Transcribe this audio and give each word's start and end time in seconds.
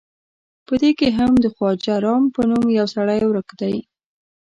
په 0.67 0.73
دې 0.81 0.91
کې 0.99 1.07
هم 1.17 1.31
د 1.43 1.45
خواجه 1.53 1.95
رام 2.05 2.23
په 2.35 2.41
نوم 2.49 2.65
یو 2.77 2.87
سړی 2.95 3.21
ورک 3.29 3.49
دی. 3.61 3.75